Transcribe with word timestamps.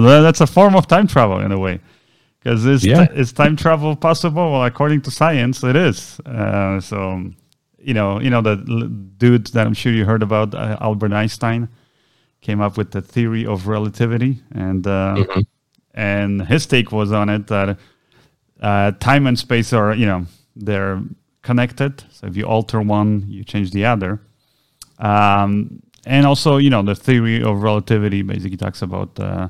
that's 0.00 0.40
a 0.40 0.46
form 0.46 0.74
of 0.74 0.86
time 0.86 1.06
travel 1.06 1.40
in 1.40 1.52
a 1.52 1.58
way. 1.58 1.80
Because 2.38 2.66
is, 2.66 2.84
yeah. 2.84 3.06
t- 3.06 3.14
is 3.18 3.32
time 3.32 3.56
travel 3.56 3.96
possible? 3.96 4.52
Well, 4.52 4.64
according 4.64 5.00
to 5.02 5.10
science, 5.10 5.64
it 5.64 5.76
is. 5.76 6.20
Uh, 6.20 6.78
so, 6.80 7.24
you 7.78 7.94
know, 7.94 8.20
you 8.20 8.28
know 8.28 8.42
the 8.42 8.56
dude 9.16 9.46
that 9.48 9.66
I'm 9.66 9.74
sure 9.74 9.92
you 9.92 10.04
heard 10.04 10.22
about, 10.22 10.54
uh, 10.54 10.76
Albert 10.80 11.12
Einstein, 11.12 11.68
came 12.42 12.60
up 12.60 12.76
with 12.76 12.90
the 12.90 13.00
theory 13.00 13.46
of 13.46 13.66
relativity, 13.66 14.42
and 14.52 14.86
uh, 14.86 15.14
mm-hmm. 15.16 15.40
and 15.94 16.46
his 16.46 16.66
take 16.66 16.92
was 16.92 17.12
on 17.12 17.30
it 17.30 17.46
that 17.46 17.78
uh, 18.60 18.92
time 18.92 19.26
and 19.26 19.38
space 19.38 19.72
are, 19.72 19.94
you 19.94 20.04
know, 20.04 20.26
they're 20.54 21.02
connected. 21.40 22.04
So 22.10 22.26
if 22.26 22.36
you 22.36 22.44
alter 22.44 22.80
one, 22.80 23.24
you 23.28 23.44
change 23.44 23.70
the 23.70 23.86
other. 23.86 24.20
Um, 24.98 25.82
and 26.06 26.26
also, 26.26 26.58
you 26.58 26.70
know, 26.70 26.82
the 26.82 26.94
theory 26.94 27.42
of 27.42 27.62
relativity 27.62 28.22
basically 28.22 28.58
talks 28.58 28.82
about 28.82 29.18
uh, 29.18 29.48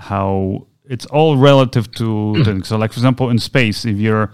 how 0.00 0.66
it's 0.88 1.06
all 1.06 1.36
relative 1.36 1.92
to 1.92 2.42
things. 2.44 2.68
So, 2.68 2.76
like 2.76 2.92
for 2.92 2.98
example, 2.98 3.30
in 3.30 3.38
space, 3.38 3.84
if 3.84 3.96
you're, 3.98 4.32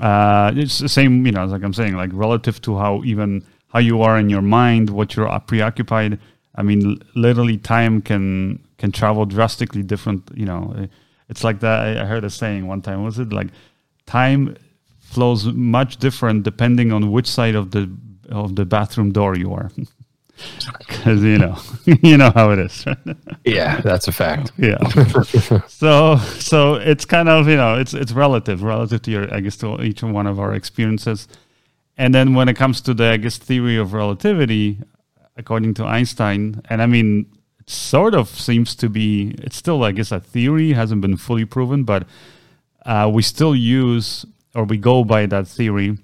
uh, 0.00 0.52
it's 0.54 0.78
the 0.78 0.88
same, 0.88 1.24
you 1.24 1.32
know, 1.32 1.46
like 1.46 1.62
I'm 1.62 1.72
saying, 1.72 1.96
like 1.96 2.10
relative 2.12 2.60
to 2.62 2.76
how 2.76 3.02
even 3.04 3.44
how 3.68 3.78
you 3.78 4.02
are 4.02 4.18
in 4.18 4.28
your 4.28 4.42
mind, 4.42 4.90
what 4.90 5.16
you're 5.16 5.40
preoccupied. 5.40 6.18
I 6.54 6.62
mean, 6.62 7.00
literally, 7.14 7.56
time 7.56 8.02
can 8.02 8.58
can 8.78 8.92
travel 8.92 9.24
drastically 9.26 9.82
different. 9.82 10.30
You 10.34 10.46
know, 10.46 10.88
it's 11.28 11.44
like 11.44 11.60
that. 11.60 11.96
I 11.96 12.04
heard 12.04 12.24
a 12.24 12.30
saying 12.30 12.66
one 12.66 12.82
time. 12.82 13.04
Was 13.04 13.18
it 13.18 13.32
like 13.32 13.48
time 14.06 14.56
flows 15.00 15.46
much 15.46 15.96
different 15.96 16.42
depending 16.42 16.92
on 16.92 17.10
which 17.10 17.26
side 17.26 17.54
of 17.54 17.70
the 17.70 17.90
of 18.28 18.56
the 18.56 18.66
bathroom 18.66 19.12
door 19.12 19.36
you 19.36 19.54
are? 19.54 19.70
because 20.78 21.22
you 21.22 21.38
know 21.38 21.56
you 21.84 22.16
know 22.16 22.30
how 22.34 22.50
it 22.50 22.58
is. 22.58 22.84
Yeah 23.44 23.80
that's 23.80 24.08
a 24.08 24.12
fact. 24.12 24.52
Yeah. 24.58 24.78
So 25.68 26.16
so 26.38 26.74
it's 26.74 27.04
kind 27.04 27.28
of 27.28 27.48
you 27.48 27.56
know 27.56 27.78
it's 27.78 27.94
it's 27.94 28.12
relative 28.12 28.62
relative 28.62 29.02
to 29.02 29.10
your 29.10 29.34
i 29.34 29.40
guess 29.40 29.56
to 29.58 29.80
each 29.82 30.02
one 30.02 30.26
of 30.26 30.38
our 30.38 30.54
experiences. 30.54 31.28
And 31.96 32.14
then 32.14 32.34
when 32.34 32.48
it 32.48 32.54
comes 32.54 32.80
to 32.82 32.94
the 32.94 33.04
i 33.04 33.16
guess 33.16 33.38
theory 33.38 33.76
of 33.76 33.92
relativity 33.92 34.78
according 35.36 35.72
to 35.74 35.84
einstein 35.84 36.60
and 36.68 36.82
i 36.82 36.86
mean 36.86 37.26
it 37.60 37.70
sort 37.70 38.14
of 38.14 38.28
seems 38.28 38.74
to 38.74 38.88
be 38.88 39.34
it's 39.38 39.56
still 39.56 39.84
i 39.84 39.92
guess 39.92 40.10
a 40.12 40.20
theory 40.20 40.72
hasn't 40.72 41.00
been 41.00 41.16
fully 41.16 41.44
proven 41.44 41.84
but 41.84 42.06
uh, 42.86 43.08
we 43.12 43.22
still 43.22 43.54
use 43.54 44.24
or 44.54 44.64
we 44.64 44.76
go 44.76 45.04
by 45.04 45.26
that 45.26 45.46
theory 45.46 45.96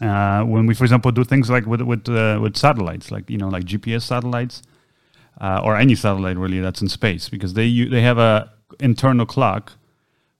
uh, 0.00 0.42
when 0.44 0.66
we, 0.66 0.74
for 0.74 0.84
example, 0.84 1.10
do 1.10 1.24
things 1.24 1.48
like 1.48 1.66
with 1.66 1.80
with 1.80 2.08
uh, 2.08 2.38
with 2.40 2.56
satellites, 2.56 3.10
like 3.10 3.30
you 3.30 3.38
know, 3.38 3.48
like 3.48 3.64
GPS 3.64 4.02
satellites, 4.02 4.62
uh, 5.40 5.60
or 5.64 5.76
any 5.76 5.94
satellite 5.94 6.36
really 6.36 6.60
that's 6.60 6.82
in 6.82 6.88
space, 6.88 7.28
because 7.28 7.54
they 7.54 7.84
they 7.84 8.02
have 8.02 8.18
a 8.18 8.52
internal 8.80 9.26
clock, 9.26 9.72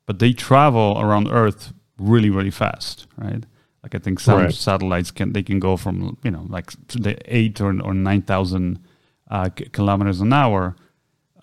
but 0.05 0.19
they 0.19 0.33
travel 0.33 0.97
around 1.01 1.29
Earth 1.29 1.73
really 1.99 2.29
really 2.29 2.51
fast, 2.51 3.07
right? 3.17 3.45
Like 3.83 3.95
I 3.95 3.99
think 3.99 4.21
some 4.21 4.43
right. 4.43 4.53
satellites 4.53 5.11
can 5.11 5.33
they 5.33 5.43
can 5.43 5.59
go 5.59 5.77
from 5.77 6.19
you 6.23 6.31
know 6.31 6.45
like 6.49 6.73
the 6.89 7.17
eight 7.25 7.61
or 7.61 7.81
or 7.83 7.95
nine 7.95 8.23
thousand 8.23 8.81
uh, 9.31 9.49
kilometers 9.73 10.21
an 10.21 10.33
hour 10.33 10.77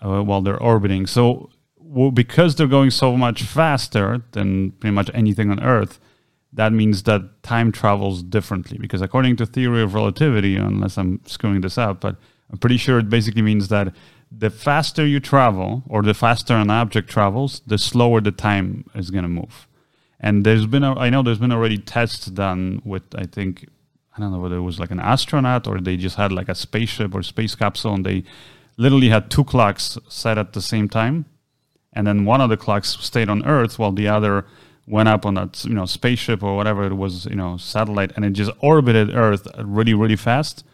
uh, 0.04 0.22
while 0.22 0.40
they're 0.40 0.62
orbiting. 0.62 1.06
So 1.06 1.50
well, 1.78 2.12
because 2.12 2.54
they're 2.54 2.66
going 2.66 2.90
so 2.90 3.16
much 3.16 3.42
faster 3.42 4.22
than 4.32 4.72
pretty 4.72 4.94
much 4.94 5.10
anything 5.14 5.50
on 5.50 5.60
Earth 5.62 5.98
that 6.54 6.72
means 6.72 7.02
that 7.02 7.42
time 7.42 7.72
travels 7.72 8.22
differently 8.22 8.78
because 8.78 9.02
according 9.02 9.36
to 9.36 9.44
theory 9.44 9.82
of 9.82 9.94
relativity 9.94 10.56
unless 10.56 10.96
i'm 10.96 11.20
screwing 11.26 11.60
this 11.60 11.76
up 11.76 12.00
but 12.00 12.16
i'm 12.50 12.58
pretty 12.58 12.76
sure 12.76 12.98
it 12.98 13.08
basically 13.08 13.42
means 13.42 13.68
that 13.68 13.92
the 14.38 14.50
faster 14.50 15.06
you 15.06 15.20
travel 15.20 15.82
or 15.86 16.02
the 16.02 16.14
faster 16.14 16.54
an 16.54 16.70
object 16.70 17.08
travels 17.08 17.60
the 17.66 17.78
slower 17.78 18.20
the 18.20 18.32
time 18.32 18.84
is 18.94 19.10
going 19.10 19.22
to 19.22 19.28
move. 19.28 19.68
And 20.20 20.44
there's 20.44 20.66
been 20.66 20.84
a, 20.84 20.94
i 20.98 21.10
know 21.10 21.22
there's 21.22 21.38
been 21.38 21.52
already 21.52 21.78
tests 21.78 22.26
done 22.26 22.80
with 22.84 23.02
i 23.14 23.24
think 23.24 23.68
i 24.16 24.20
don't 24.20 24.32
know 24.32 24.38
whether 24.38 24.56
it 24.56 24.62
was 24.62 24.80
like 24.80 24.90
an 24.90 25.00
astronaut 25.00 25.66
or 25.66 25.80
they 25.80 25.96
just 25.96 26.16
had 26.16 26.32
like 26.32 26.48
a 26.48 26.54
spaceship 26.54 27.14
or 27.14 27.22
space 27.22 27.54
capsule 27.54 27.94
and 27.94 28.06
they 28.06 28.24
literally 28.76 29.10
had 29.10 29.30
two 29.30 29.44
clocks 29.44 29.98
set 30.08 30.38
at 30.38 30.54
the 30.54 30.62
same 30.62 30.88
time 30.88 31.26
and 31.92 32.06
then 32.06 32.24
one 32.24 32.40
of 32.40 32.48
the 32.48 32.56
clocks 32.56 32.96
stayed 33.00 33.28
on 33.28 33.44
earth 33.44 33.78
while 33.78 33.92
the 33.92 34.08
other 34.08 34.46
went 34.86 35.08
up 35.08 35.24
on 35.24 35.34
that 35.34 35.64
you 35.64 35.74
know 35.74 35.86
spaceship 35.86 36.42
or 36.42 36.56
whatever 36.56 36.84
it 36.84 36.94
was 36.94 37.26
you 37.26 37.36
know 37.36 37.56
satellite 37.56 38.12
and 38.16 38.24
it 38.24 38.30
just 38.30 38.50
orbited 38.60 39.14
earth 39.14 39.46
really 39.58 39.94
really 39.94 40.16
fast. 40.16 40.64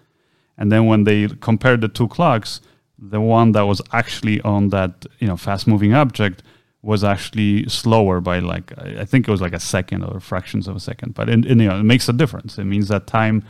And 0.59 0.71
then 0.71 0.87
when 0.87 1.05
they 1.05 1.29
compared 1.41 1.81
the 1.81 1.89
two 1.89 2.09
clocks 2.09 2.61
the 3.01 3.21
one 3.21 3.53
that 3.53 3.63
was 3.63 3.81
actually 3.93 4.41
on 4.43 4.69
that 4.69 5.07
you 5.19 5.27
know 5.27 5.37
fast 5.37 5.67
moving 5.67 5.95
object 5.95 6.43
was 6.83 7.03
actually 7.03 7.69
slower 7.69 8.21
by 8.21 8.39
like 8.39 8.73
i 8.79 9.05
think 9.05 9.29
it 9.29 9.31
was 9.31 9.41
like 9.41 9.53
a 9.53 9.61
second 9.61 10.03
or 10.03 10.19
fractions 10.21 10.67
of 10.69 10.77
a 10.77 10.81
second. 10.81 11.15
But 11.15 11.29
you 11.29 11.55
know 11.55 11.79
it 11.79 11.83
makes 11.83 12.09
a 12.09 12.13
difference. 12.13 12.59
It 12.59 12.65
means 12.65 12.89
that 12.89 13.07
time 13.07 13.45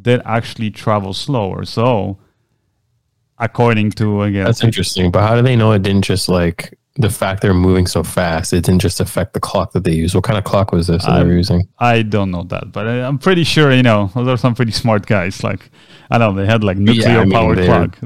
did 0.00 0.20
actually 0.24 0.70
travel 0.70 1.12
slower. 1.12 1.64
So 1.64 2.18
according 3.38 3.92
to 3.92 4.22
again 4.22 4.44
that's 4.44 4.64
interesting. 4.64 5.10
But 5.10 5.22
how 5.22 5.34
do 5.34 5.42
they 5.42 5.56
know 5.56 5.72
it 5.72 5.82
didn't 5.82 6.04
just 6.04 6.28
like 6.28 6.78
the 6.96 7.08
fact 7.08 7.40
they're 7.40 7.54
moving 7.54 7.86
so 7.86 8.02
fast, 8.02 8.52
it 8.52 8.64
didn't 8.64 8.82
just 8.82 9.00
affect 9.00 9.32
the 9.32 9.40
clock 9.40 9.72
that 9.72 9.84
they 9.84 9.92
use. 9.92 10.14
What 10.14 10.24
kind 10.24 10.38
of 10.38 10.44
clock 10.44 10.72
was 10.72 10.88
this 10.88 11.04
that 11.04 11.18
they 11.18 11.24
were 11.24 11.32
using? 11.32 11.66
I 11.78 12.02
don't 12.02 12.30
know 12.30 12.42
that, 12.44 12.70
but 12.70 12.86
I'm 12.86 13.18
pretty 13.18 13.44
sure, 13.44 13.72
you 13.72 13.82
know, 13.82 14.10
those 14.14 14.28
are 14.28 14.36
some 14.36 14.54
pretty 14.54 14.72
smart 14.72 15.06
guys. 15.06 15.42
Like, 15.42 15.70
I 16.10 16.18
don't 16.18 16.34
know, 16.34 16.42
they 16.42 16.46
had 16.46 16.62
like 16.62 16.76
nuclear 16.76 17.08
yeah, 17.08 17.20
I 17.20 17.24
mean, 17.24 17.32
powered 17.32 17.58
clock. 17.64 17.98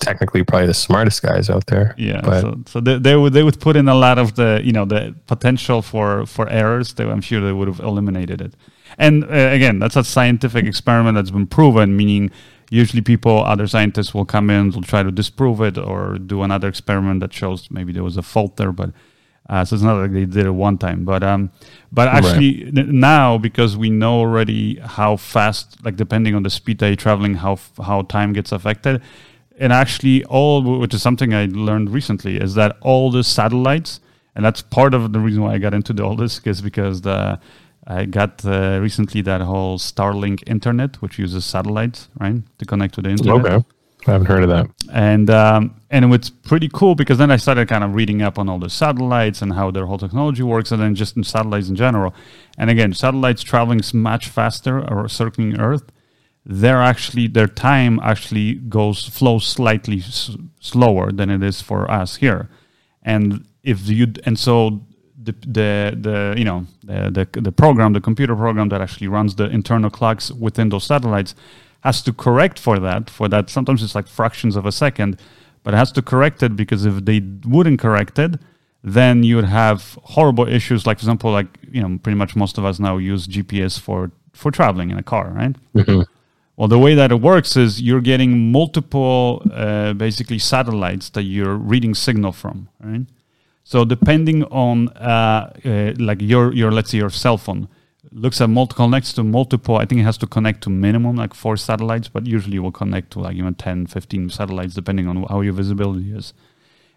technically, 0.00 0.44
probably 0.44 0.66
the 0.66 0.74
smartest 0.74 1.22
guys 1.22 1.48
out 1.48 1.66
there. 1.66 1.94
Yeah. 1.96 2.20
But. 2.22 2.40
So, 2.42 2.56
so 2.66 2.80
they, 2.80 2.98
they, 2.98 3.16
would, 3.16 3.32
they 3.32 3.42
would 3.42 3.60
put 3.60 3.76
in 3.76 3.88
a 3.88 3.94
lot 3.94 4.18
of 4.18 4.34
the, 4.34 4.60
you 4.62 4.72
know, 4.72 4.84
the 4.84 5.14
potential 5.26 5.80
for, 5.80 6.26
for 6.26 6.48
errors. 6.48 6.94
They, 6.94 7.04
I'm 7.04 7.20
sure 7.22 7.40
they 7.40 7.52
would 7.52 7.68
have 7.68 7.80
eliminated 7.80 8.40
it. 8.40 8.54
And 8.98 9.24
uh, 9.24 9.28
again, 9.28 9.78
that's 9.78 9.96
a 9.96 10.04
scientific 10.04 10.66
experiment 10.66 11.14
that's 11.14 11.30
been 11.30 11.46
proven, 11.46 11.96
meaning 11.96 12.30
usually 12.70 13.02
people, 13.02 13.44
other 13.44 13.66
scientists 13.66 14.14
will 14.14 14.24
come 14.24 14.50
in, 14.50 14.70
will 14.70 14.82
try 14.82 15.02
to 15.02 15.10
disprove 15.10 15.60
it 15.60 15.78
or 15.78 16.18
do 16.18 16.42
another 16.42 16.68
experiment 16.68 17.20
that 17.20 17.32
shows 17.32 17.70
maybe 17.70 17.92
there 17.92 18.04
was 18.04 18.16
a 18.16 18.22
fault 18.22 18.56
there. 18.56 18.72
But 18.72 18.90
uh, 19.48 19.64
so 19.64 19.74
it's 19.74 19.82
not 19.82 19.98
like 20.00 20.12
they 20.12 20.26
did 20.26 20.46
it 20.46 20.50
one 20.50 20.76
time. 20.76 21.04
But 21.04 21.22
um, 21.22 21.50
but 21.90 22.08
actually 22.08 22.64
right. 22.64 22.78
n- 22.78 23.00
now 23.00 23.38
because 23.38 23.76
we 23.76 23.90
know 23.90 24.18
already 24.18 24.78
how 24.80 25.16
fast, 25.16 25.82
like 25.84 25.96
depending 25.96 26.34
on 26.34 26.42
the 26.42 26.50
speed 26.50 26.78
that 26.78 26.88
you're 26.88 26.96
traveling, 26.96 27.34
how 27.34 27.52
f- 27.52 27.72
how 27.82 28.02
time 28.02 28.32
gets 28.32 28.52
affected. 28.52 29.00
And 29.58 29.72
actually, 29.72 30.24
all 30.26 30.78
which 30.78 30.94
is 30.94 31.02
something 31.02 31.34
I 31.34 31.46
learned 31.46 31.90
recently 31.90 32.36
is 32.36 32.54
that 32.54 32.76
all 32.80 33.10
the 33.10 33.24
satellites, 33.24 34.00
and 34.36 34.44
that's 34.44 34.62
part 34.62 34.94
of 34.94 35.12
the 35.12 35.18
reason 35.18 35.42
why 35.42 35.54
I 35.54 35.58
got 35.58 35.74
into 35.74 36.00
all 36.04 36.14
this, 36.14 36.40
is 36.44 36.60
because 36.60 37.00
the 37.00 37.40
I 37.88 38.04
got 38.04 38.44
uh, 38.44 38.78
recently 38.82 39.22
that 39.22 39.40
whole 39.40 39.78
Starlink 39.78 40.42
internet, 40.46 40.96
which 40.96 41.18
uses 41.18 41.46
satellites, 41.46 42.08
right, 42.20 42.42
to 42.58 42.64
connect 42.66 42.94
to 42.94 43.02
the 43.02 43.08
internet. 43.08 43.46
Okay, 43.46 43.64
I 44.06 44.12
haven't 44.12 44.26
heard 44.26 44.42
of 44.42 44.50
that. 44.50 44.66
And 44.92 45.30
um, 45.30 45.80
and 45.88 46.12
it's 46.12 46.28
pretty 46.28 46.68
cool 46.70 46.94
because 46.94 47.16
then 47.16 47.30
I 47.30 47.38
started 47.38 47.66
kind 47.66 47.82
of 47.82 47.94
reading 47.94 48.20
up 48.20 48.38
on 48.38 48.46
all 48.50 48.58
the 48.58 48.68
satellites 48.68 49.40
and 49.40 49.54
how 49.54 49.70
their 49.70 49.86
whole 49.86 49.96
technology 49.96 50.42
works, 50.42 50.70
and 50.70 50.82
then 50.82 50.94
just 50.94 51.16
in 51.16 51.24
satellites 51.24 51.70
in 51.70 51.76
general. 51.76 52.14
And 52.58 52.68
again, 52.68 52.92
satellites 52.92 53.42
traveling 53.42 53.80
much 53.94 54.28
faster 54.28 54.86
or 54.86 55.08
circling 55.08 55.58
Earth, 55.58 55.90
they're 56.44 56.82
actually 56.82 57.26
their 57.26 57.48
time 57.48 58.00
actually 58.02 58.56
goes 58.56 59.06
flows 59.06 59.46
slightly 59.46 60.00
s- 60.00 60.36
slower 60.60 61.10
than 61.10 61.30
it 61.30 61.42
is 61.42 61.62
for 61.62 61.90
us 61.90 62.16
here. 62.16 62.50
And 63.02 63.46
if 63.62 63.88
you 63.88 64.12
and 64.24 64.38
so 64.38 64.82
the 65.22 65.32
the, 65.32 65.96
the 66.00 66.34
you 66.36 66.44
know 66.44 66.66
the, 66.84 67.28
the, 67.32 67.40
the 67.40 67.52
program, 67.52 67.92
the 67.92 68.00
computer 68.00 68.36
program 68.36 68.68
that 68.70 68.80
actually 68.80 69.08
runs 69.08 69.34
the 69.34 69.46
internal 69.46 69.90
clocks 69.90 70.30
within 70.30 70.68
those 70.68 70.84
satellites 70.84 71.34
has 71.80 72.02
to 72.02 72.12
correct 72.12 72.58
for 72.58 72.78
that. 72.78 73.10
For 73.10 73.28
that, 73.28 73.50
sometimes 73.50 73.82
it's 73.82 73.94
like 73.94 74.08
fractions 74.08 74.56
of 74.56 74.66
a 74.66 74.72
second, 74.72 75.20
but 75.62 75.74
it 75.74 75.76
has 75.76 75.92
to 75.92 76.02
correct 76.02 76.42
it 76.42 76.56
because 76.56 76.84
if 76.84 77.04
they 77.04 77.20
wouldn't 77.44 77.78
correct 77.78 78.18
it, 78.18 78.40
then 78.82 79.22
you 79.22 79.36
would 79.36 79.44
have 79.44 79.98
horrible 80.04 80.48
issues. 80.48 80.86
Like 80.86 80.98
for 80.98 81.02
example, 81.02 81.30
like 81.30 81.46
you 81.70 81.82
know, 81.82 81.98
pretty 82.02 82.16
much 82.16 82.36
most 82.36 82.58
of 82.58 82.64
us 82.64 82.78
now 82.78 82.96
use 82.96 83.26
GPS 83.26 83.78
for 83.78 84.10
for 84.32 84.50
traveling 84.50 84.90
in 84.90 84.98
a 84.98 85.02
car, 85.02 85.30
right? 85.30 85.54
Mm-hmm. 85.74 86.02
Well, 86.56 86.68
the 86.68 86.78
way 86.78 86.94
that 86.96 87.12
it 87.12 87.20
works 87.20 87.56
is 87.56 87.80
you're 87.80 88.00
getting 88.00 88.50
multiple, 88.50 89.42
uh, 89.52 89.92
basically 89.92 90.40
satellites 90.40 91.08
that 91.10 91.22
you're 91.22 91.54
reading 91.54 91.94
signal 91.94 92.32
from, 92.32 92.68
right? 92.80 93.06
So 93.68 93.84
depending 93.84 94.44
on 94.44 94.88
uh, 94.96 95.52
uh, 95.62 95.92
like 95.98 96.22
your 96.22 96.54
your 96.54 96.72
let's 96.72 96.88
say 96.90 96.96
your 96.96 97.10
cell 97.10 97.36
phone 97.36 97.68
looks 98.12 98.40
at 98.40 98.48
multiple 98.48 98.86
connects 98.86 99.12
to 99.12 99.22
multiple 99.22 99.76
i 99.76 99.84
think 99.84 100.00
it 100.00 100.04
has 100.04 100.16
to 100.16 100.26
connect 100.26 100.62
to 100.62 100.70
minimum 100.70 101.16
like 101.16 101.34
four 101.34 101.58
satellites 101.58 102.08
but 102.08 102.26
usually 102.26 102.56
it 102.56 102.60
will 102.60 102.72
connect 102.72 103.10
to 103.10 103.18
like 103.20 103.36
even 103.36 103.54
10 103.54 103.86
15 103.86 104.30
satellites 104.30 104.72
depending 104.72 105.06
on 105.06 105.22
how 105.24 105.42
your 105.42 105.52
visibility 105.52 106.10
is. 106.12 106.32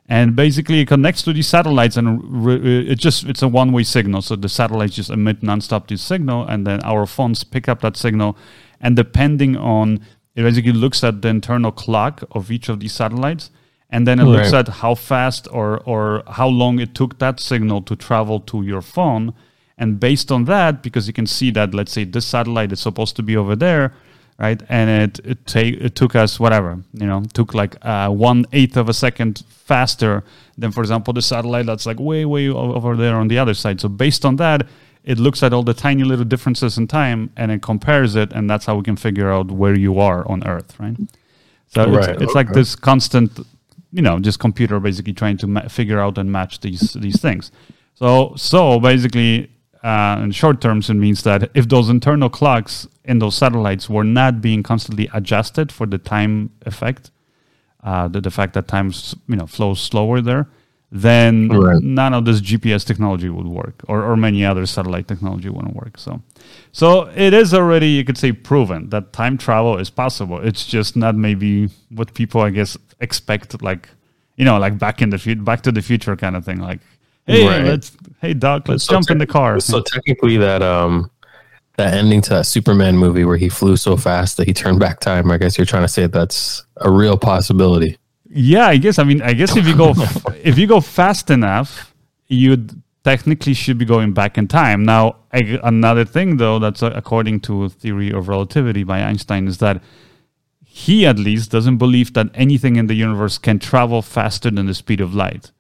And 0.08 0.34
basically 0.34 0.80
it 0.80 0.88
connects 0.88 1.22
to 1.24 1.34
these 1.34 1.50
satellites 1.50 1.98
and 1.98 2.08
re- 2.46 2.88
it 2.88 3.00
just 3.00 3.26
it's 3.26 3.42
a 3.42 3.50
one-way 3.50 3.84
signal. 3.84 4.22
So 4.22 4.38
the 4.38 4.48
satellites 4.48 4.96
just 4.96 5.10
emit 5.10 5.42
nonstop 5.42 5.90
this 5.90 6.02
signal 6.02 6.48
and 6.48 6.66
then 6.66 6.80
our 6.84 7.06
phones 7.06 7.44
pick 7.44 7.68
up 7.68 7.82
that 7.82 7.98
signal. 7.98 8.38
And 8.80 8.96
depending 8.96 9.58
on 9.58 10.00
it 10.36 10.44
basically 10.44 10.72
looks 10.72 11.04
at 11.04 11.22
the 11.22 11.28
internal 11.28 11.74
clock 11.74 12.24
of 12.32 12.50
each 12.50 12.70
of 12.70 12.80
these 12.80 12.94
satellites 12.94 13.52
and 13.92 14.08
then 14.08 14.20
it 14.20 14.24
looks 14.24 14.54
at 14.54 14.68
how 14.68 14.96
fast 14.96 15.48
or 15.52 15.80
or 15.86 16.24
how 16.28 16.48
long 16.48 16.80
it 16.80 16.96
took 16.96 17.20
that 17.20 17.40
signal 17.40 17.82
to 17.84 17.96
travel 17.96 18.40
to 18.40 18.64
your 18.64 18.82
phone. 18.82 19.34
And 19.78 20.00
based 20.00 20.32
on 20.32 20.46
that 20.46 20.84
because 20.84 21.08
you 21.08 21.14
can 21.14 21.28
see 21.28 21.52
that 21.52 21.74
let's 21.74 21.92
say 21.92 22.04
this 22.04 22.26
satellite 22.26 22.72
is 22.72 22.80
supposed 22.80 23.16
to 23.16 23.24
be 23.24 23.36
over 23.36 23.56
there 23.56 23.94
right? 24.42 24.62
And 24.70 24.90
it 24.90 25.20
it, 25.26 25.46
take, 25.46 25.76
it 25.76 25.96
took 25.96 26.16
us 26.16 26.40
whatever 26.40 26.80
you 26.94 27.06
know 27.06 27.24
took 27.34 27.54
like 27.54 27.76
uh, 27.84 28.10
one 28.10 28.46
eighth 28.52 28.78
of 28.78 28.90
a 28.90 28.94
second 28.94 29.44
faster 29.48 30.24
than 30.58 30.72
for 30.72 30.82
example 30.82 31.14
the 31.14 31.22
satellite 31.22 31.66
that's 31.66 31.86
like 31.86 32.00
way 32.00 32.26
way 32.26 32.48
over 32.50 32.96
there 32.96 33.16
on 33.16 33.28
the 33.28 33.38
other 33.38 33.54
side. 33.54 33.80
So 33.82 33.90
based 33.90 34.26
on 34.26 34.38
that 34.38 34.68
it 35.04 35.18
looks 35.18 35.42
at 35.42 35.52
all 35.52 35.64
the 35.64 35.74
tiny 35.74 36.04
little 36.04 36.26
differences 36.26 36.78
in 36.78 36.88
time 36.88 37.32
and 37.36 37.52
it 37.52 37.62
compares 37.62 38.16
it 38.16 38.32
and 38.34 38.50
that's 38.50 38.66
how 38.66 38.76
we 38.76 38.84
can 38.84 38.96
figure 38.96 39.32
out 39.32 39.50
where 39.52 39.78
you 39.78 40.00
are 40.00 40.28
on 40.28 40.46
earth 40.48 40.80
right? 40.80 40.98
So 41.68 41.90
Right, 41.90 42.10
it's, 42.10 42.24
it's 42.24 42.36
like 42.36 42.52
this 42.52 42.76
constant, 42.76 43.40
you 43.92 44.02
know, 44.02 44.20
just 44.20 44.40
computer 44.40 44.80
basically 44.80 45.14
trying 45.14 45.38
to 45.38 45.48
ma- 45.48 45.68
figure 45.68 46.00
out 46.00 46.18
and 46.18 46.32
match 46.32 46.60
these 46.62 46.94
these 46.94 47.22
things. 47.22 47.52
So 47.94 48.34
so 48.36 48.80
basically, 48.80 49.52
uh, 49.84 50.20
in 50.24 50.32
short 50.32 50.62
terms, 50.62 50.90
it 50.90 50.96
means 50.96 51.24
that 51.24 51.52
if 51.54 51.68
those 51.68 51.90
internal 51.90 52.30
clocks 52.30 52.88
in 53.04 53.20
those 53.20 53.36
satellites 53.36 53.90
were 53.90 54.04
not 54.04 54.42
being 54.42 54.64
constantly 54.64 55.10
adjusted 55.14 55.72
for 55.72 55.86
the 55.86 55.98
time 55.98 56.52
effect, 56.66 57.12
uh, 57.84 58.08
the, 58.08 58.22
the 58.22 58.32
fact 58.32 58.54
that 58.54 58.68
time 58.68 58.92
you 59.28 59.36
know 59.36 59.48
flows 59.48 59.82
slower 59.82 60.22
there, 60.22 60.48
then 60.92 61.48
Right. 61.50 61.82
none 61.82 62.14
of 62.14 62.26
this 62.26 62.42
GPS 62.42 62.84
technology 62.86 63.30
would 63.30 63.48
work, 63.48 63.82
or, 63.88 64.04
or 64.04 64.18
many 64.18 64.44
other 64.46 64.66
satellite 64.66 65.08
technology 65.08 65.48
wouldn't 65.50 65.76
work. 65.76 65.98
So, 65.98 66.22
so 66.74 67.10
it 67.16 67.34
is 67.34 67.54
already 67.54 67.88
you 67.88 68.04
could 68.04 68.18
say 68.18 68.32
proven 68.34 68.90
that 68.90 69.14
time 69.14 69.38
travel 69.38 69.78
is 69.78 69.90
possible. 69.90 70.40
It's 70.40 70.66
just 70.66 70.96
not 70.98 71.16
maybe 71.16 71.70
what 71.90 72.14
people 72.14 72.42
I 72.42 72.50
guess 72.50 72.78
expect, 73.00 73.62
like 73.64 73.90
you 74.36 74.46
know, 74.46 74.58
like 74.58 74.78
back 74.78 75.02
in 75.02 75.10
the 75.12 75.18
future, 75.18 75.42
back 75.42 75.62
to 75.62 75.72
the 75.72 75.82
future 75.82 76.16
kind 76.16 76.36
of 76.36 76.44
thing. 76.44 76.60
Like, 76.60 76.80
hey, 77.26 77.48
Right. 77.48 77.64
let's 77.66 77.96
hey 78.22 78.34
doc, 78.34 78.68
let's 78.68 78.84
So 78.84 78.94
jump 78.94 79.12
in 79.12 79.18
the 79.18 79.28
car. 79.28 79.60
So 79.62 79.82
technically, 79.82 80.38
that 80.38 80.62
um, 80.62 81.10
that 81.78 81.94
ending 81.94 82.22
to 82.24 82.30
that 82.32 82.46
Superman 82.46 82.98
movie 82.98 83.24
where 83.24 83.38
he 83.38 83.48
flew 83.50 83.78
so 83.78 83.96
fast 83.96 84.36
that 84.38 84.48
he 84.48 84.54
turned 84.54 84.80
back 84.80 85.00
time. 85.00 85.32
I 85.32 85.38
guess 85.38 85.58
you're 85.58 85.66
trying 85.66 85.84
to 85.84 85.88
say 85.88 86.06
that's 86.08 86.66
a 86.78 86.92
real 86.92 87.18
possibility. 87.18 87.98
Yeah, 88.34 88.68
I 88.68 88.78
guess. 88.78 88.98
I 88.98 89.04
mean, 89.04 89.22
I 89.22 89.34
guess 89.34 89.56
if 89.58 89.68
you 89.68 89.76
go 89.76 89.94
if 90.44 90.58
you 90.58 90.68
go 90.68 90.80
fast 90.80 91.30
enough, 91.30 91.94
you 92.28 92.68
technically 93.04 93.54
should 93.54 93.78
be 93.78 93.86
going 93.86 94.14
back 94.14 94.38
in 94.38 94.48
time. 94.48 94.84
Now, 94.86 95.18
I, 95.34 95.60
another 95.64 96.06
thing 96.06 96.38
though, 96.38 96.60
that's 96.60 96.82
uh, 96.82 96.92
according 96.96 97.42
to 97.42 97.70
theory 97.70 98.12
of 98.12 98.28
relativity 98.28 98.84
by 98.84 99.02
Einstein, 99.02 99.48
is 99.48 99.58
that 99.58 99.84
he 100.64 101.06
at 101.06 101.20
least 101.20 101.52
doesn't 101.52 101.78
believe 101.78 102.14
that 102.14 102.28
anything 102.34 102.78
in 102.78 102.88
the 102.88 102.94
universe 102.94 103.38
can 103.38 103.60
travel 103.60 104.02
faster 104.02 104.50
than 104.50 104.68
the 104.68 104.74
speed 104.74 105.02
of 105.02 105.14
light. 105.14 105.52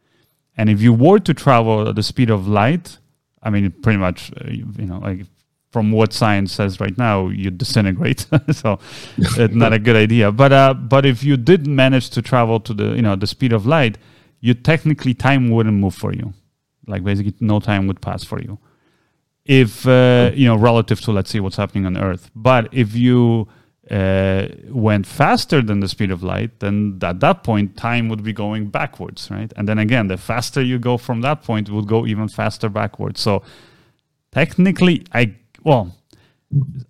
And 0.55 0.69
if 0.69 0.81
you 0.81 0.93
were 0.93 1.19
to 1.19 1.33
travel 1.33 1.89
at 1.89 1.95
the 1.95 2.03
speed 2.03 2.29
of 2.29 2.47
light, 2.47 2.99
I 3.43 3.49
mean, 3.49 3.71
pretty 3.71 3.97
much, 3.97 4.31
uh, 4.39 4.49
you 4.49 4.67
you 4.77 4.85
know, 4.85 4.99
like 4.99 5.25
from 5.71 5.91
what 5.91 6.13
science 6.13 6.51
says 6.53 6.79
right 6.79 6.97
now, 6.97 7.29
you 7.29 7.49
disintegrate. 7.49 8.27
so 8.51 8.79
it's 9.17 9.53
not 9.53 9.73
a 9.73 9.79
good 9.79 9.95
idea. 9.95 10.31
But 10.31 10.51
uh, 10.51 10.73
but 10.73 11.05
if 11.05 11.23
you 11.23 11.37
did 11.37 11.65
manage 11.67 12.09
to 12.11 12.21
travel 12.21 12.59
to 12.59 12.73
the 12.73 12.95
you 12.95 13.01
know 13.01 13.15
the 13.15 13.27
speed 13.27 13.53
of 13.53 13.65
light, 13.65 13.97
you 14.41 14.53
technically 14.53 15.13
time 15.13 15.49
wouldn't 15.49 15.75
move 15.75 15.95
for 15.95 16.13
you. 16.13 16.33
Like 16.87 17.03
basically, 17.03 17.33
no 17.39 17.59
time 17.59 17.87
would 17.87 18.01
pass 18.01 18.23
for 18.23 18.41
you. 18.41 18.59
If 19.45 19.87
uh, 19.87 20.31
you 20.33 20.45
know, 20.45 20.55
relative 20.55 20.99
to 21.01 21.11
let's 21.11 21.31
say 21.31 21.39
what's 21.39 21.57
happening 21.57 21.85
on 21.85 21.97
Earth. 21.97 22.29
But 22.35 22.67
if 22.73 22.95
you 22.95 23.47
uh, 23.89 24.47
went 24.69 25.05
faster 25.05 25.61
than 25.61 25.79
the 25.79 25.87
speed 25.87 26.11
of 26.11 26.21
light, 26.23 26.59
then 26.59 26.99
at 27.01 27.19
that 27.21 27.43
point, 27.43 27.75
time 27.77 28.09
would 28.09 28.23
be 28.23 28.33
going 28.33 28.67
backwards, 28.67 29.29
right? 29.31 29.51
And 29.55 29.67
then 29.67 29.79
again, 29.79 30.07
the 30.07 30.17
faster 30.17 30.61
you 30.61 30.79
go 30.79 30.97
from 30.97 31.21
that 31.21 31.43
point, 31.43 31.69
it 31.69 31.71
would 31.71 31.87
go 31.87 32.05
even 32.05 32.27
faster 32.27 32.69
backwards. 32.69 33.19
So 33.19 33.41
technically, 34.31 35.05
I 35.13 35.35
well, 35.63 35.95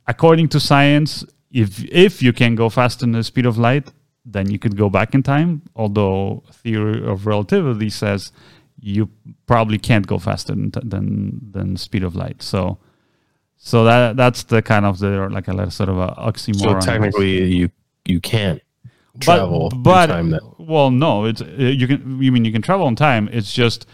according 0.07 0.49
to 0.49 0.59
science, 0.59 1.25
if 1.51 1.83
if 1.85 2.21
you 2.21 2.33
can 2.33 2.55
go 2.55 2.69
faster 2.69 3.05
than 3.05 3.13
the 3.13 3.23
speed 3.23 3.45
of 3.45 3.57
light, 3.57 3.91
then 4.25 4.49
you 4.49 4.59
could 4.59 4.77
go 4.77 4.89
back 4.89 5.13
in 5.13 5.23
time. 5.23 5.61
Although 5.75 6.43
theory 6.51 7.05
of 7.05 7.25
relativity 7.27 7.89
says 7.89 8.31
you 8.79 9.09
probably 9.45 9.77
can't 9.77 10.07
go 10.07 10.19
faster 10.19 10.53
than 10.53 10.71
than 10.83 11.51
than 11.51 11.77
speed 11.77 12.03
of 12.03 12.15
light. 12.15 12.41
So. 12.41 12.77
So 13.63 13.83
that 13.83 14.17
that's 14.17 14.41
the 14.45 14.63
kind 14.63 14.87
of 14.87 14.97
the 14.97 15.29
like 15.29 15.47
a 15.47 15.69
sort 15.69 15.89
of 15.89 15.99
a 15.99 16.15
oxymoron. 16.17 16.81
So 16.81 16.91
technically, 16.91 17.43
you 17.43 17.69
you 18.05 18.19
can't 18.19 18.59
but, 19.13 19.23
travel 19.23 19.69
in 19.71 19.83
but 19.83 20.07
time 20.07 20.29
then. 20.31 20.39
well, 20.57 20.89
no, 20.89 21.25
it's 21.25 21.41
uh, 21.41 21.45
you 21.57 21.87
can. 21.87 22.21
You 22.21 22.31
mean 22.31 22.45
you 22.45 22.51
can 22.51 22.61
travel 22.61 22.87
in 22.87 22.95
time? 22.95 23.29
It's 23.31 23.53
just 23.53 23.85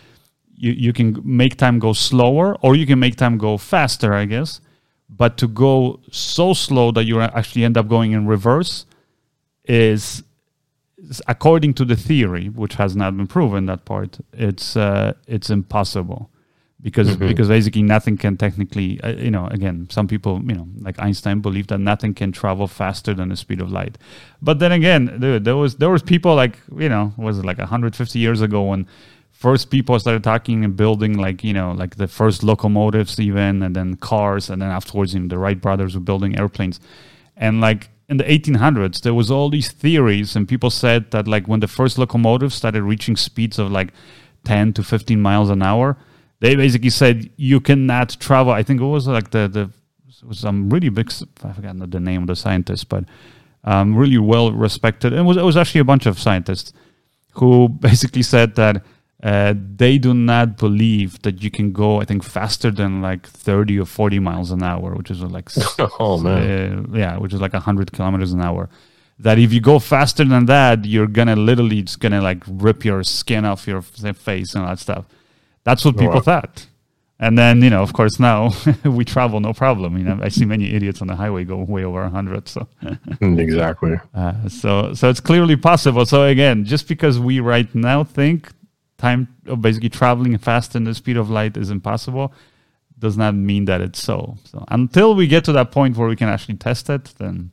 you 0.56 0.71
you 0.71 0.94
can 0.94 1.21
make 1.24 1.57
time 1.57 1.79
go 1.79 1.94
slower, 1.94 2.56
or 2.62 2.75
you 2.75 2.85
can 2.85 3.00
make 3.00 3.15
time 3.15 3.38
go 3.38 3.57
faster, 3.57 4.13
I 4.13 4.25
guess. 4.25 4.62
But 5.09 5.38
to 5.38 5.48
go 5.48 6.00
so 6.12 6.54
slow 6.54 6.92
that 6.92 7.06
you 7.06 7.21
actually 7.21 7.63
end 7.63 7.77
up 7.77 7.88
going 7.88 8.12
in 8.12 8.27
reverse 8.27 8.86
is, 9.63 10.24
is 10.98 11.21
according 11.27 11.75
to 11.75 11.86
the 11.86 11.95
theory, 11.95 12.48
which 12.48 12.75
has 12.75 12.95
not 12.95 13.15
been 13.15 13.27
proven. 13.27 13.68
That 13.68 13.86
part, 13.86 14.19
it's 14.33 14.75
uh, 14.75 15.13
it's 15.25 15.50
impossible 15.50 16.30
because 16.81 17.15
because 17.18 17.48
basically 17.48 17.81
nothing 17.81 18.18
can 18.18 18.38
technically 18.38 19.01
uh, 19.01 19.09
you 19.15 19.31
know 19.31 19.48
again 19.48 19.88
some 19.89 20.07
people 20.07 20.42
you 20.45 20.54
know 20.54 20.68
like 20.80 21.00
Einstein 21.00 21.39
believe 21.39 21.68
that 21.68 21.80
nothing 21.80 22.13
can 22.13 22.31
travel 22.31 22.68
faster 22.68 23.13
than 23.13 23.30
the 23.30 23.36
speed 23.36 23.62
of 23.62 23.71
light 23.71 23.98
but 24.42 24.60
then 24.60 24.71
again 24.71 25.19
dude, 25.19 25.44
there 25.44 25.56
was 25.56 25.77
there 25.77 25.89
was 25.89 26.03
people 26.03 26.36
like 26.36 26.60
you 26.77 26.89
know 26.89 27.13
was 27.18 27.39
it 27.39 27.45
like 27.45 27.57
150 27.57 28.19
years 28.19 28.42
ago 28.42 28.63
when 28.63 28.88
first 29.38 29.69
people 29.69 30.00
started 30.00 30.24
talking 30.24 30.66
and 30.66 30.75
building 30.75 31.13
like 31.16 31.44
you 31.44 31.54
know 31.54 31.72
like 31.72 31.95
the 31.98 32.07
first 32.07 32.42
locomotives 32.44 33.19
even 33.19 33.62
and 33.62 33.75
then 33.75 33.95
cars 33.98 34.50
and 34.50 34.62
then 34.62 34.69
afterwards 34.69 35.13
you 35.13 35.19
know, 35.19 35.28
the 35.28 35.38
Wright 35.38 35.62
brothers 35.62 35.94
were 35.94 36.01
building 36.01 36.38
airplanes. 36.38 36.80
And 37.36 37.62
like 37.62 37.89
in 38.10 38.18
the 38.18 38.24
1800s 38.24 39.01
there 39.01 39.13
was 39.13 39.30
all 39.30 39.50
these 39.51 39.72
theories 39.72 40.36
and 40.36 40.48
people 40.48 40.72
said 40.72 41.12
that 41.12 41.28
like 41.28 41.48
when 41.48 41.60
the 41.60 41.68
first 41.68 42.00
locomotives 42.00 42.56
started 42.56 42.81
reaching 42.81 43.16
speeds 43.16 43.60
of 43.60 43.72
like 43.72 43.94
10 44.45 44.74
to 44.74 44.84
15 44.84 45.22
miles 45.22 45.51
an 45.51 45.62
hour 45.62 45.98
they 46.39 46.56
basically 46.56 46.89
said 46.89 47.30
you 47.36 47.60
cannot 47.60 48.19
travel. 48.19 48.51
I 48.54 48.63
think 48.63 48.81
it 48.81 48.86
was 48.86 49.07
like 49.07 49.30
the 49.31 49.48
the 49.48 49.69
was 50.25 50.39
some 50.39 50.68
really 50.72 50.89
big 50.89 51.12
i 51.44 51.54
forgot 51.54 51.92
the 51.92 52.00
name 52.00 52.24
of 52.24 52.28
the 52.28 52.36
scientist 52.36 52.89
but 52.89 53.04
um, 53.63 53.95
really 53.95 54.18
well 54.18 54.51
respected 54.51 55.13
and 55.13 55.22
it 55.22 55.25
was, 55.30 55.38
it 55.38 55.44
was 55.44 55.56
actually 55.56 55.80
a 55.80 55.89
bunch 55.92 56.07
of 56.07 56.18
scientists 56.18 56.74
who 57.34 57.70
basically 57.89 58.24
said 58.24 58.56
that 58.56 58.84
uh, 59.24 59.53
they 59.75 59.97
do 59.97 60.13
not 60.13 60.57
believe 60.57 61.21
that 61.24 61.41
you 61.41 61.50
can 61.50 61.71
go 61.71 62.00
i 62.01 62.05
think 62.05 62.24
faster 62.24 62.69
than 62.69 63.01
like 63.01 63.25
30 63.27 63.79
or 63.79 63.86
40 63.86 64.19
miles 64.19 64.51
an 64.51 64.62
hour 64.62 64.93
which 64.93 65.09
is 65.09 65.21
like 65.21 65.50
Oh 66.00 66.17
man, 66.19 66.88
uh, 66.93 66.97
yeah, 66.97 67.17
which 67.17 67.33
is 67.33 67.41
like 67.41 67.53
100 67.53 67.91
kilometers 67.91 68.33
an 68.33 68.41
hour. 68.41 68.69
That 69.19 69.39
if 69.39 69.51
you 69.51 69.62
go 69.62 69.79
faster 69.79 70.24
than 70.24 70.45
that, 70.45 70.86
you're 70.86 71.07
gonna 71.07 71.36
literally 71.36 71.81
just 71.81 72.00
gonna 72.00 72.21
like 72.21 72.43
rip 72.47 72.86
your 72.86 73.03
skin 73.03 73.45
off 73.45 73.67
your 73.67 73.81
face 73.81 74.53
and 74.53 74.63
all 74.63 74.69
that 74.69 74.79
stuff. 74.79 75.05
That's 75.63 75.83
what 75.83 75.97
people 75.97 76.15
wow. 76.15 76.21
thought. 76.21 76.67
And 77.19 77.36
then 77.36 77.63
you 77.63 77.71
know, 77.71 77.81
of 77.81 77.93
course, 77.93 78.19
now 78.19 78.51
we 78.86 79.03
travel 79.03 79.39
no 79.39 79.53
problem. 79.53 79.97
You 79.97 80.03
know, 80.03 80.19
I 80.21 80.29
see 80.29 80.45
many 80.45 80.71
idiots 80.71 81.01
on 81.01 81.07
the 81.07 81.15
highway 81.15 81.45
go 81.45 81.57
way 81.57 81.83
over 81.83 82.01
100. 82.03 82.47
So, 82.47 82.67
exactly. 83.21 84.00
uh, 84.13 84.47
so 84.50 84.93
so 84.93 85.09
it's 85.09 85.19
clearly 85.19 85.55
possible. 85.55 86.05
So 86.05 86.24
again, 86.24 86.63
just 86.63 86.88
because 86.88 87.19
we 87.19 87.39
right 87.39 87.74
now 87.74 88.03
think 88.03 88.51
time 88.98 89.27
of 89.46 89.62
basically 89.62 89.89
traveling 89.89 90.38
fast 90.38 90.75
in 90.75 90.84
the 90.84 90.94
speed 90.94 91.18
of 91.18 91.30
light 91.30 91.58
is 91.58 91.70
impossible, 91.70 92.34
does 93.00 93.18
not 93.18 93.36
mean 93.36 93.66
that 93.66 93.82
it's 93.82 94.01
so. 94.01 94.38
So 94.44 94.66
until 94.70 95.16
we 95.16 95.27
get 95.27 95.46
to 95.46 95.51
that 95.54 95.72
point 95.72 95.98
where 95.98 96.08
we 96.08 96.16
can 96.16 96.30
actually 96.30 96.56
test 96.56 96.89
it, 96.89 97.13
then 97.18 97.51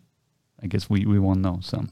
I 0.63 0.67
guess 0.67 0.89
we, 0.89 1.05
we 1.05 1.19
won't 1.19 1.41
know. 1.41 1.59
So 1.63 1.85